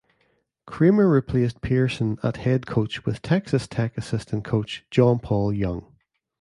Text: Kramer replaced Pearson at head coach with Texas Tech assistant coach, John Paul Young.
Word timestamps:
Kramer 0.65 1.07
replaced 1.07 1.61
Pearson 1.61 2.17
at 2.23 2.37
head 2.37 2.65
coach 2.65 3.05
with 3.05 3.21
Texas 3.21 3.67
Tech 3.67 3.95
assistant 3.99 4.43
coach, 4.43 4.83
John 4.89 5.19
Paul 5.19 5.53
Young. 5.53 5.85